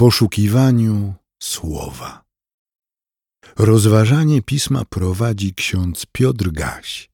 [0.00, 2.22] poszukiwaniu słowa.
[3.58, 7.10] Rozważanie pisma prowadzi ksiądz Piotr Gaś,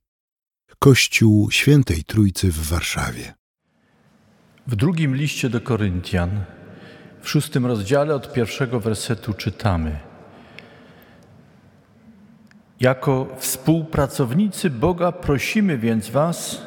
[0.79, 3.35] Kościół Świętej Trójcy w Warszawie.
[4.67, 6.45] W drugim liście do Koryntian,
[7.23, 9.99] w szóstym rozdziale od pierwszego wersetu czytamy:
[12.81, 16.63] Jako współpracownicy Boga prosimy więc Was,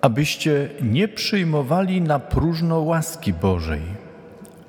[0.00, 4.01] abyście nie przyjmowali na próżno łaski Bożej.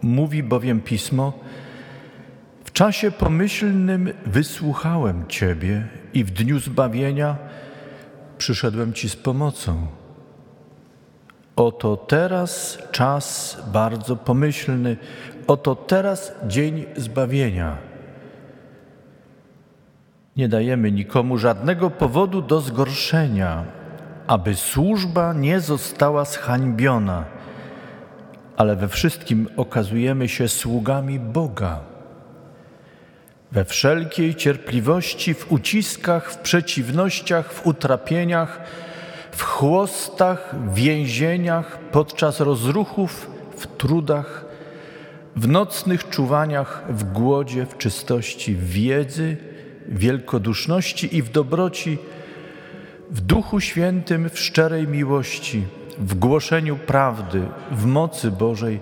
[0.04, 1.34] Mówi bowiem pismo:
[2.66, 7.38] W czasie pomyślnym wysłuchałem Ciebie i w dniu zbawienia
[8.38, 9.88] przyszedłem Ci z pomocą.
[11.56, 14.98] Oto teraz czas bardzo pomyślny,
[15.48, 17.78] oto teraz dzień zbawienia.
[20.38, 23.66] Nie dajemy nikomu żadnego powodu do zgorszenia,
[24.28, 27.26] aby służba nie została zhańbiona,
[28.58, 31.80] ale we wszystkim okazujemy się sługami Boga.
[33.52, 38.62] We wszelkiej cierpliwości, w uciskach, w przeciwnościach, w utrapieniach,
[39.32, 44.46] w chłostach, więzieniach, podczas rozruchów, w trudach,
[45.36, 49.38] w nocnych czuwaniach, w głodzie, w czystości, w wiedzy,
[49.88, 51.98] wielkoduszności i w dobroci,
[53.12, 55.64] w Duchu Świętym, w szczerej miłości,
[56.00, 57.42] w głoszeniu prawdy,
[57.72, 58.80] w mocy Bożej,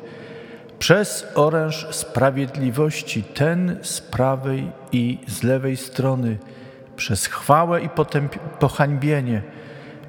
[0.79, 6.37] przez oręż sprawiedliwości, ten z prawej i z lewej strony,
[6.95, 7.89] przez chwałę i
[8.59, 9.41] pohańbienie,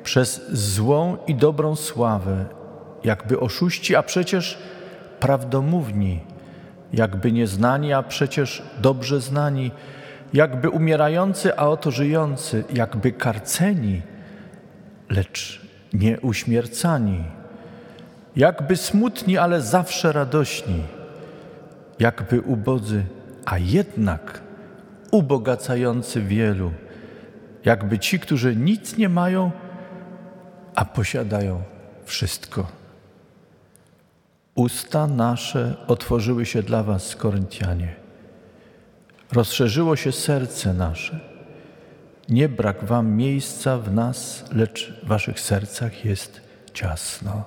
[0.02, 2.44] przez złą i dobrą sławę,
[3.04, 4.58] jakby oszuści, a przecież
[5.20, 6.20] prawdomówni,
[6.92, 9.70] jakby nieznani, a przecież dobrze znani,
[10.32, 14.02] jakby umierający, a oto żyjący, jakby karceni,
[15.08, 15.62] lecz
[15.92, 17.24] nie uśmiercani,
[18.36, 20.82] jakby smutni, ale zawsze radośni,
[21.98, 23.04] jakby ubodzy,
[23.44, 24.40] a jednak
[25.10, 26.72] ubogacający wielu,
[27.64, 29.50] jakby ci, którzy nic nie mają,
[30.74, 31.62] a posiadają
[32.04, 32.66] wszystko.
[34.54, 37.94] Usta nasze otworzyły się dla Was, Koryntianie.
[39.32, 41.31] Rozszerzyło się serce nasze.
[42.32, 46.40] Nie brak Wam miejsca w nas, lecz w Waszych sercach jest
[46.74, 47.44] ciasno.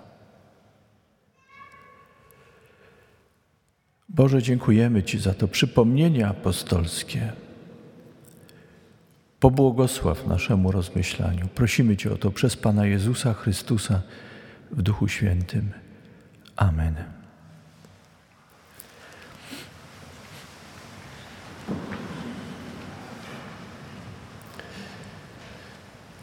[4.09, 7.33] Boże, dziękujemy Ci za to przypomnienie apostolskie.
[9.39, 11.47] Pobłogosław naszemu rozmyślaniu.
[11.47, 14.01] Prosimy Cię o to przez Pana Jezusa Chrystusa
[14.71, 15.71] w Duchu Świętym.
[16.55, 17.14] Amen.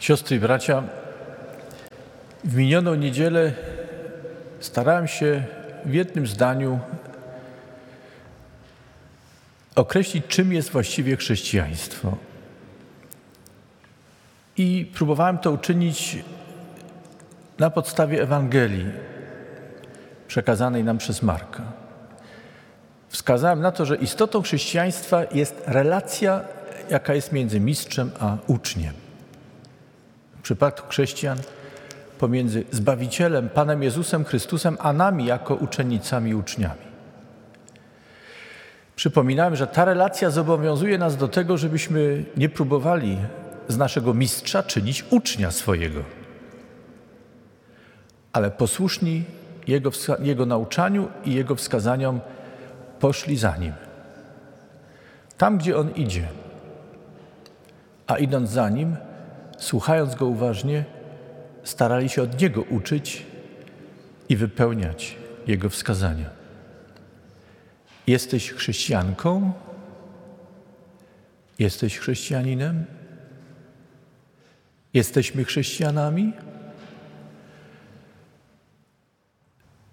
[0.03, 0.83] Siostry i bracia,
[2.45, 3.53] w minioną niedzielę
[4.61, 5.45] starałem się
[5.85, 6.81] w jednym zdaniu
[9.75, 12.17] określić, czym jest właściwie chrześcijaństwo.
[14.57, 16.19] I próbowałem to uczynić
[17.59, 18.87] na podstawie Ewangelii
[20.29, 21.63] przekazanej nam przez Marka.
[23.09, 26.41] Wskazałem na to, że istotą chrześcijaństwa jest relacja,
[26.91, 29.02] jaka jest między mistrzem a uczniem.
[30.43, 31.39] W przypadku chrześcijan
[32.19, 36.81] pomiędzy Zbawicielem, Panem Jezusem Chrystusem, a nami jako uczennicami i uczniami.
[38.97, 43.19] Przypominałem, że ta relacja zobowiązuje nas do tego, żebyśmy nie próbowali
[43.69, 46.01] z naszego mistrza czynić ucznia swojego,
[48.33, 49.25] ale posłuszni
[49.67, 52.21] jego, jego nauczaniu i jego wskazaniom
[53.01, 53.73] poszli za nim.
[55.39, 56.29] Tam, gdzie on idzie,
[58.07, 58.97] a idąc za nim,
[59.63, 60.85] słuchając go uważnie,
[61.65, 63.27] starali się od niego uczyć
[64.29, 66.31] i wypełniać jego wskazania.
[68.07, 69.53] Jesteś chrześcijanką?
[71.59, 72.85] Jesteś chrześcijaninem?
[74.95, 76.33] Jesteśmy chrześcijanami?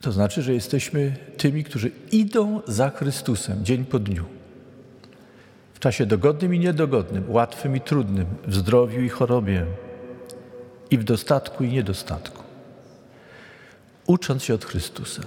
[0.02, 4.39] To znaczy, że jesteśmy tymi, którzy idą za Chrystusem dzień po dniu.
[5.79, 9.66] W czasie dogodnym i niedogodnym, łatwym i trudnym, w zdrowiu i chorobie,
[10.90, 12.43] i w dostatku i niedostatku.
[14.08, 15.22] Ucząc się od Chrystusa,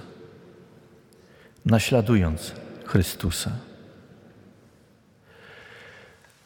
[1.64, 2.52] naśladując
[2.84, 3.50] Chrystusa.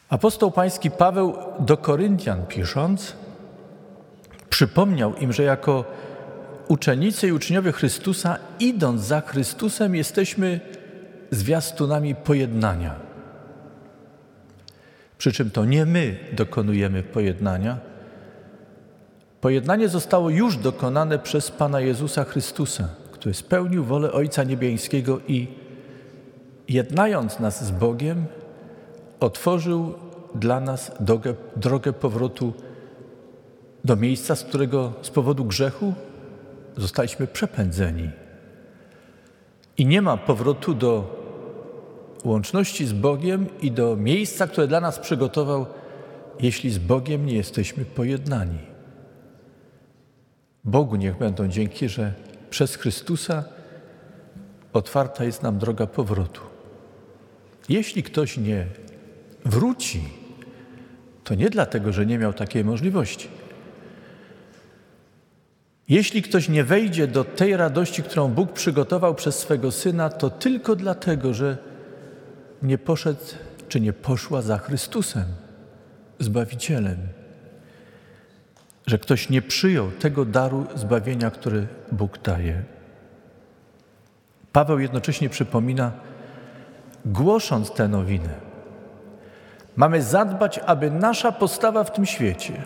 [0.09, 3.13] Apostoł Pański Paweł do Koryntian pisząc,
[4.51, 5.85] przypomniał im, że jako
[6.69, 10.61] uczennicy i uczniowie Chrystusa, idąc za Chrystusem, jesteśmy
[11.31, 13.06] zwiastunami pojednania.
[15.19, 17.79] Przy czym to nie my dokonujemy pojednania.
[19.41, 25.49] Pojednanie zostało już dokonane przez Pana Jezusa Chrystusa, który spełnił wolę Ojca Niebiańskiego i
[26.69, 28.27] jednając nas z Bogiem,
[29.21, 29.95] otworzył
[30.35, 32.53] dla nas drogę, drogę powrotu
[33.85, 35.95] do miejsca, z którego z powodu grzechu
[36.77, 38.11] zostaliśmy przepędzeni.
[39.79, 41.17] I nie ma powrotu do
[42.27, 45.67] łączności z Bogiem i do miejsca, które dla nas przygotował,
[46.41, 48.59] jeśli z Bogiem nie jesteśmy pojednani.
[50.65, 52.13] Bogu niech będą dzięki, że
[52.51, 53.45] przez Chrystusa
[54.73, 56.41] otwarta jest nam droga powrotu.
[57.69, 58.67] Jeśli ktoś nie
[59.45, 60.01] wróci,
[61.25, 63.29] to nie dlatego, że nie miał takiej możliwości.
[65.89, 70.77] Jeśli ktoś nie wejdzie do tej radości, którą Bóg przygotował przez swego syna, to tylko
[70.77, 71.59] dlatego, że
[72.67, 73.21] nie poszedł
[73.69, 75.25] czy nie poszła za Chrystusem,
[76.19, 76.99] Zbawicielem.
[78.87, 82.63] Że ktoś nie przyjął tego daru zbawienia, który Bóg daje.
[84.53, 85.93] Paweł jednocześnie przypomina,
[87.05, 88.35] głosząc tę nowinę,
[89.77, 92.63] mamy zadbać, aby nasza postawa w tym świecie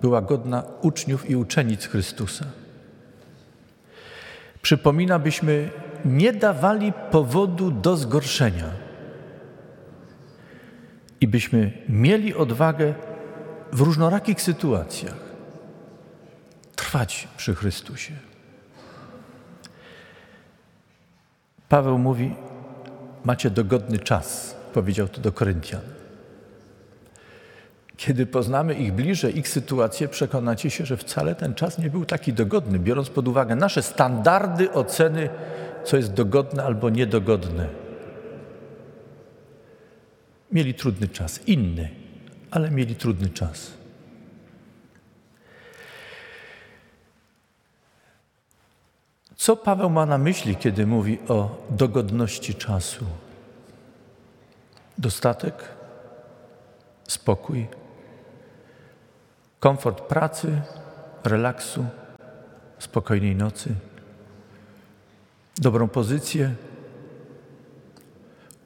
[0.00, 2.44] była godna uczniów i uczennic Chrystusa.
[4.62, 5.70] Przypomina, byśmy
[6.04, 8.70] nie dawali powodu do zgorszenia
[11.20, 12.94] i byśmy mieli odwagę
[13.72, 15.28] w różnorakich sytuacjach
[16.76, 18.12] trwać przy Chrystusie.
[21.68, 22.34] Paweł mówi:
[23.24, 25.97] Macie dogodny czas, powiedział to do Koryntian.
[27.98, 32.32] Kiedy poznamy ich bliżej, ich sytuację, przekonacie się, że wcale ten czas nie był taki
[32.32, 35.28] dogodny, biorąc pod uwagę nasze standardy oceny,
[35.84, 37.68] co jest dogodne albo niedogodne.
[40.52, 41.90] Mieli trudny czas, inny,
[42.50, 43.72] ale mieli trudny czas.
[49.36, 53.04] Co Paweł ma na myśli, kiedy mówi o dogodności czasu?
[54.98, 55.54] Dostatek,
[57.08, 57.66] spokój,
[59.60, 60.62] komfort pracy,
[61.24, 61.86] relaksu,
[62.78, 63.74] spokojnej nocy,
[65.56, 66.54] dobrą pozycję,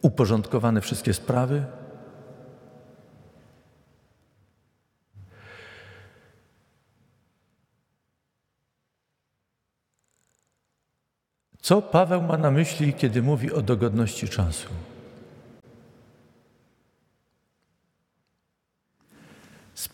[0.03, 1.65] uporządkowane wszystkie sprawy.
[11.61, 14.69] Co Paweł ma na myśli, kiedy mówi o dogodności czasu?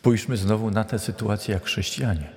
[0.01, 2.31] Spójrzmy znowu na tę sytuację jak chrześcijanie.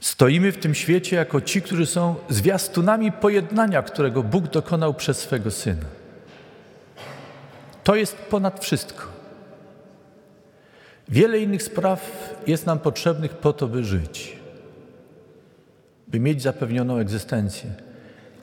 [0.00, 5.50] Stoimy w tym świecie jako ci, którzy są zwiastunami pojednania, którego Bóg dokonał przez swego
[5.50, 5.84] Syna.
[7.84, 9.04] To jest ponad wszystko.
[11.08, 14.36] Wiele innych spraw jest nam potrzebnych po to, by żyć,
[16.08, 17.70] by mieć zapewnioną egzystencję.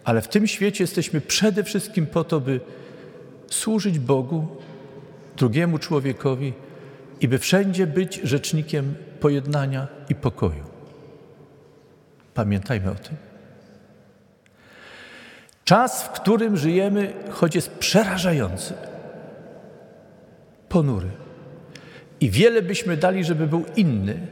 [0.04, 2.60] Ale w tym świecie jesteśmy przede wszystkim po to, by
[3.48, 4.48] służyć Bogu,
[5.38, 6.54] drugiemu człowiekowi
[7.22, 10.64] i by wszędzie być rzecznikiem pojednania i pokoju.
[12.34, 13.16] Pamiętajmy o tym.
[15.66, 18.74] Czas, w którym żyjemy, choć jest przerażający,
[20.70, 21.10] ponury.
[22.20, 24.28] I wiele byśmy dali, żeby był inny.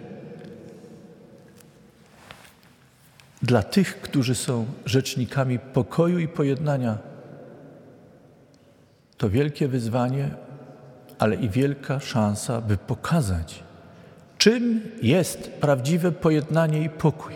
[3.42, 6.98] Dla tych, którzy są rzecznikami pokoju i pojednania,
[9.17, 10.29] to wielkie wyzwanie,
[11.19, 13.63] ale i wielka szansa, by pokazać,
[14.38, 17.33] czym jest prawdziwe pojednanie i pokój.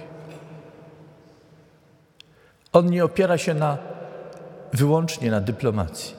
[2.74, 3.78] On nie opiera się na,
[4.74, 6.16] wyłącznie na dyplomacji.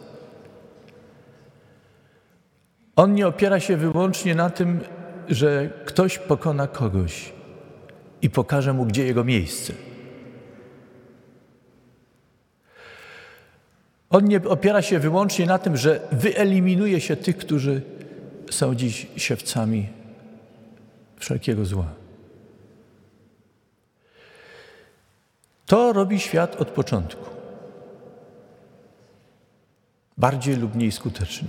[2.96, 4.80] On nie opiera się wyłącznie na tym,
[5.28, 7.32] że ktoś pokona kogoś
[8.22, 9.72] i pokaże mu, gdzie jego miejsce.
[14.12, 17.82] On nie opiera się wyłącznie na tym, że wyeliminuje się tych, którzy
[18.50, 19.88] są dziś siewcami
[21.16, 21.86] wszelkiego zła.
[25.66, 27.30] To robi świat od początku.
[30.18, 31.48] Bardziej lub mniej skutecznie.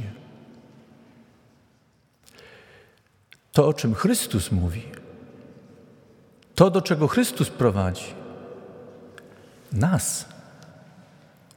[3.52, 4.84] To, o czym Chrystus mówi,
[6.56, 8.14] to, do czego Chrystus prowadzi,
[9.72, 10.33] nas,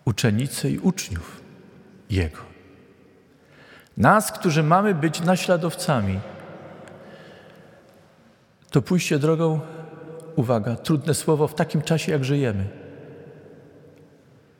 [0.07, 1.41] uczennice i uczniów
[2.11, 2.39] Jego.
[3.97, 6.21] Nas, którzy mamy być naśladowcami,
[8.71, 9.61] to pójście drogą
[10.37, 12.69] uwaga, trudne słowo w takim czasie, jak żyjemy.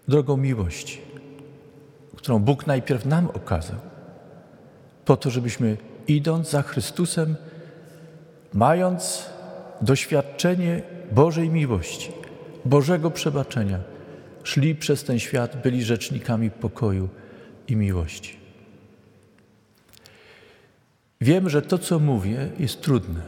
[0.09, 1.01] Drogą miłości,
[2.17, 3.77] którą Bóg najpierw nam okazał,
[5.05, 5.77] po to, żebyśmy
[6.09, 7.37] idąc za Chrystusem,
[8.55, 9.31] mając
[9.81, 12.13] doświadczenie Bożej miłości,
[12.65, 13.79] Bożego przebaczenia,
[14.47, 17.09] szli przez ten świat, byli rzecznikami pokoju
[17.69, 18.37] i miłości.
[21.21, 23.21] Wiem, że to, co mówię, jest trudne.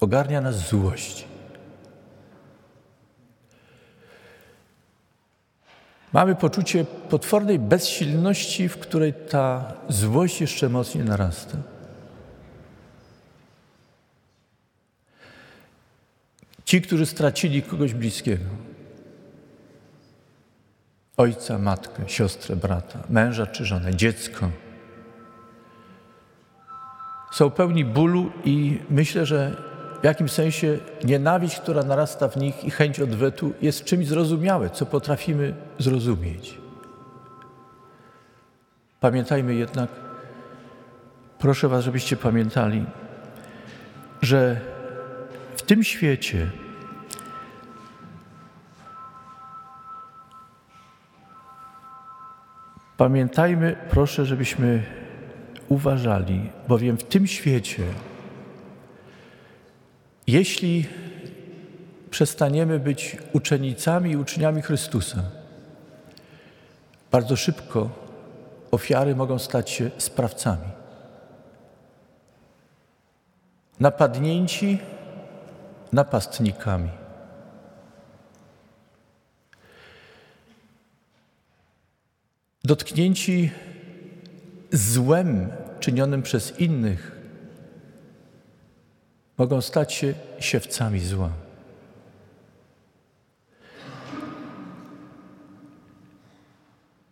[0.00, 1.24] Ogarnia nas złość.
[6.12, 11.58] Mamy poczucie potwornej bezsilności, w której ta złość jeszcze mocniej narasta.
[16.70, 18.44] Ci, którzy stracili kogoś bliskiego,
[21.16, 24.50] ojca, matkę, siostrę, brata, męża czy żonę, dziecko,
[27.32, 29.56] są pełni bólu i myślę, że
[30.00, 34.86] w jakimś sensie nienawiść, która narasta w nich i chęć odwetu jest czymś zrozumiałe, co
[34.86, 36.58] potrafimy zrozumieć.
[39.00, 39.90] Pamiętajmy jednak,
[41.38, 42.84] proszę Was, żebyście pamiętali,
[44.22, 44.69] że
[45.70, 46.50] tym świecie
[52.96, 54.82] pamiętajmy, proszę, żebyśmy
[55.68, 57.82] uważali, bowiem w tym świecie,
[60.26, 60.86] jeśli
[62.10, 65.22] przestaniemy być uczennicami i uczniami Chrystusa,
[67.10, 67.90] bardzo szybko
[68.70, 70.68] ofiary mogą stać się sprawcami.
[73.80, 74.78] Napadnięci
[75.92, 76.90] napastnikami.
[82.64, 83.50] Dotknięci
[84.72, 87.20] złem czynionym przez innych
[89.38, 91.30] mogą stać się siewcami zła.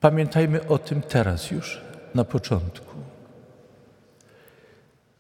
[0.00, 1.80] Pamiętajmy o tym teraz już,
[2.14, 2.94] na początku.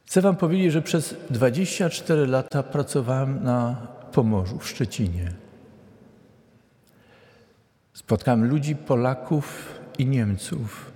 [0.08, 5.32] Chcę Wam powiedzieć, że przez 24 lata pracowałem na Pomorzu, w Szczecinie.
[7.92, 10.92] Spotkałem ludzi, Polaków i Niemców.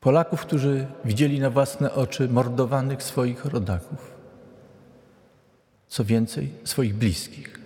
[0.00, 4.14] Polaków, którzy widzieli na własne oczy mordowanych swoich rodaków.
[5.88, 7.60] Co więcej, swoich bliskich.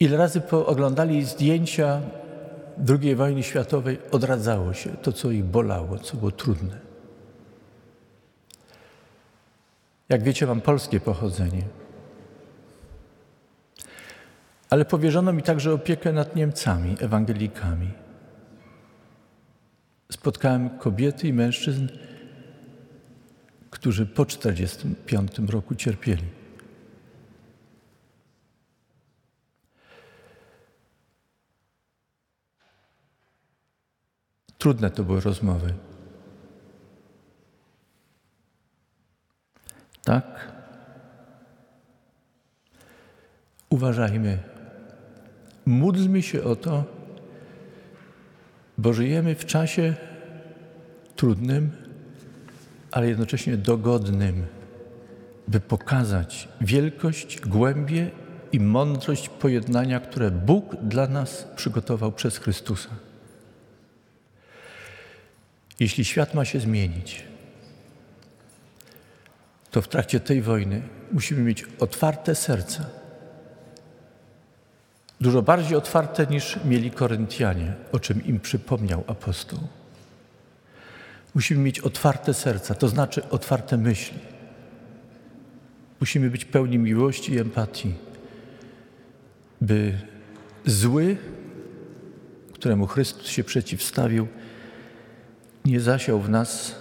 [0.00, 2.00] Ile razy pooglądali zdjęcia
[2.88, 6.78] II wojny światowej, odradzało się to, co ich bolało, co było trudne.
[10.08, 11.62] Jak wiecie, mam polskie pochodzenie.
[14.70, 17.90] Ale powierzono mi także opiekę nad Niemcami, ewangelikami.
[20.12, 21.88] Spotkałem kobiety i mężczyzn,
[23.70, 26.41] którzy po 1945 roku cierpieli.
[34.62, 35.74] Trudne to były rozmowy.
[40.04, 40.52] Tak?
[43.70, 44.38] Uważajmy.
[45.66, 46.84] Módlmy się o to,
[48.78, 49.94] bo żyjemy w czasie
[51.16, 51.70] trudnym,
[52.90, 54.46] ale jednocześnie dogodnym,
[55.48, 58.10] by pokazać wielkość, głębię
[58.52, 63.11] i mądrość pojednania, które Bóg dla nas przygotował przez Chrystusa.
[65.82, 67.24] Jeśli świat ma się zmienić,
[69.70, 72.86] to w trakcie tej wojny musimy mieć otwarte serca.
[75.20, 79.58] Dużo bardziej otwarte niż mieli Koryntianie, o czym im przypomniał apostoł.
[81.34, 84.18] Musimy mieć otwarte serca, to znaczy otwarte myśli.
[86.00, 87.94] Musimy być pełni miłości i empatii,
[89.60, 89.98] by
[90.66, 91.16] zły,
[92.52, 94.28] któremu Chrystus się przeciwstawił,
[95.64, 96.74] nie zasiał w nas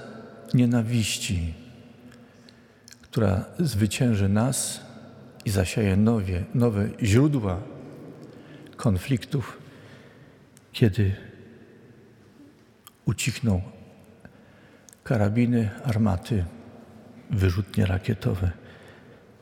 [0.54, 1.54] nienawiści,
[3.02, 4.82] która zwycięży nas
[5.46, 7.62] i zasieje nowe, nowe źródła
[8.76, 9.58] konfliktów,
[10.74, 11.16] kiedy
[13.06, 13.62] ucichną
[15.04, 16.46] karabiny, armaty,
[17.30, 18.52] wyrzutnie rakietowe.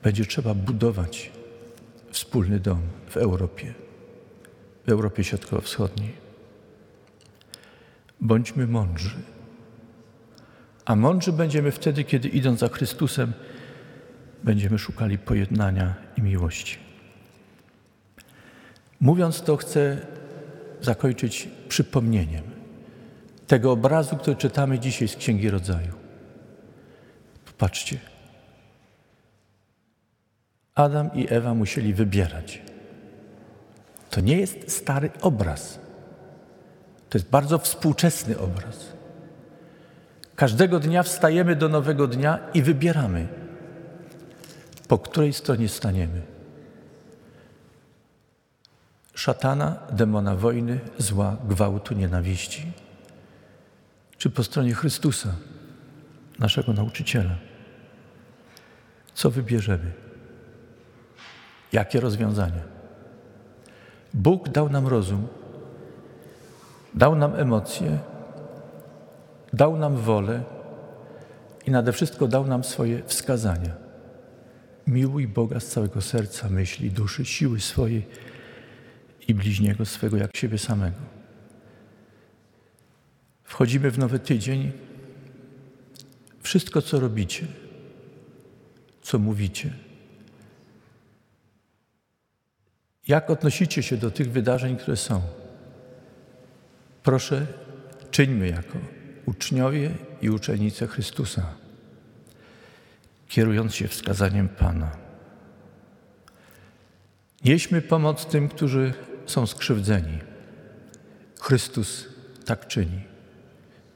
[0.04, 1.32] Będzie trzeba budować
[2.12, 3.74] wspólny dom w Europie,
[4.88, 6.29] w Europie Środkowo-Wschodniej.
[8.22, 9.16] Bądźmy mądrzy.
[10.86, 13.34] A mądrzy będziemy wtedy, kiedy idąc za Chrystusem,
[14.44, 16.78] będziemy szukali pojednania i miłości.
[19.02, 20.08] Mówiąc to, chcę
[20.82, 22.44] zakończyć przypomnieniem
[23.48, 25.94] tego obrazu, który czytamy dzisiaj z Księgi Rodzaju.
[27.46, 28.00] Popatrzcie.
[30.76, 32.62] Adam i Ewa musieli wybierać.
[34.10, 35.80] To nie jest stary obraz.
[37.10, 38.94] To jest bardzo współczesny obraz.
[40.36, 43.28] Każdego dnia wstajemy do nowego dnia i wybieramy.
[44.88, 46.22] po której stronie staniemy.
[49.14, 52.72] Szatana, demona wojny, zła, gwałtu, nienawiści.
[54.18, 55.36] Czy po stronie Chrystusa,
[56.40, 57.36] naszego nauczyciela?
[59.14, 59.92] Co wybierzemy?
[61.74, 62.64] Jakie rozwiązania?
[64.14, 65.28] Bóg dał nam rozum,
[66.94, 68.00] dał nam emocje,
[69.54, 70.44] dał nam wolę
[71.66, 73.76] i nade wszystko dał nam swoje wskazania.
[74.88, 78.08] Miłuj Boga z całego serca, myśli, duszy, siły swojej
[79.28, 80.98] i bliźniego swego jak siebie samego.
[83.44, 84.72] Wchodzimy w nowy tydzień.
[86.42, 87.48] Wszystko, co robicie,
[89.02, 89.74] co mówicie,
[93.08, 95.22] jak odnosicie się do tych wydarzeń, które są,
[97.04, 97.48] proszę,
[98.12, 98.78] czyńmy jako
[99.26, 99.92] uczniowie
[100.22, 101.54] i uczennice Chrystusa,
[103.28, 104.92] kierując się wskazaniem Pana.
[107.46, 108.94] Nieśmy pomoc tym, którzy
[109.26, 110.20] są skrzywdzeni.
[111.40, 112.08] Chrystus
[112.46, 113.02] tak czyni.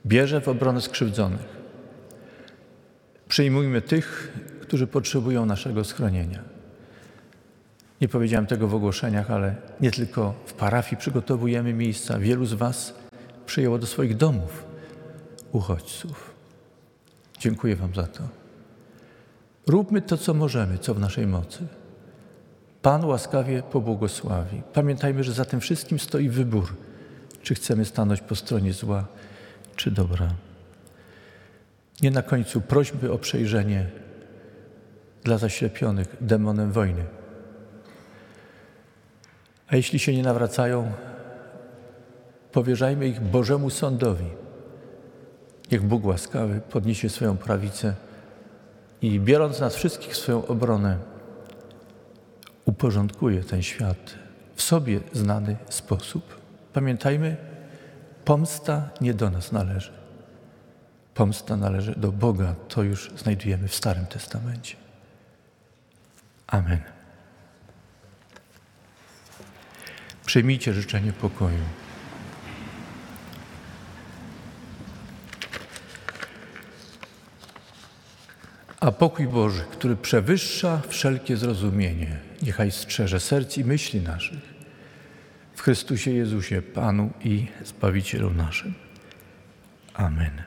[0.05, 1.63] Bierze w obronę skrzywdzonych.
[3.27, 6.52] Przyjmujmy tych, którzy potrzebują naszego schronienia.
[8.03, 12.19] Nie powiedziałem tego w ogłoszeniach, ale nie tylko w parafii przygotowujemy miejsca.
[12.19, 12.93] Wielu z Was
[13.45, 14.63] przyjęło do swoich domów
[15.51, 16.33] uchodźców.
[17.39, 18.23] Dziękuję Wam za to.
[19.67, 21.67] Róbmy to, co możemy, co w naszej mocy.
[22.81, 24.61] Pan łaskawie pobłogosławi.
[24.73, 26.75] Pamiętajmy, że za tym wszystkim stoi wybór,
[27.43, 29.05] czy chcemy stanąć po stronie zła,
[29.75, 30.27] czy dobra.
[32.01, 33.89] Nie na końcu prośby o przejrzenie
[35.23, 37.22] dla zaślepionych demonem wojny.
[39.67, 40.91] A jeśli się nie nawracają,
[42.51, 44.29] powierzajmy ich Bożemu Sądowi.
[45.71, 47.93] Niech Bóg łaskawy podniesie swoją prawicę
[49.01, 50.97] i biorąc nas wszystkich w swoją obronę,
[52.65, 54.15] uporządkuje ten świat
[54.55, 56.41] w sobie znany sposób.
[56.73, 57.37] Pamiętajmy,
[58.25, 59.91] pomsta nie do nas należy.
[61.13, 62.55] Pomsta należy do Boga.
[62.69, 64.75] To już znajdujemy w Starym Testamencie.
[66.47, 67.02] Amen.
[70.33, 71.63] Przyjmijcie życzenie pokoju.
[78.79, 84.53] A pokój Boży, który przewyższa wszelkie zrozumienie, niechaj strzeże serc i myśli naszych
[85.55, 88.73] w Chrystusie Jezusie, Panu i Zbawicielu naszym.
[89.93, 90.43] Amen.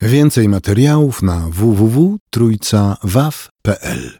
[0.00, 4.18] Więcej materiałów na www.trójcawaw.pl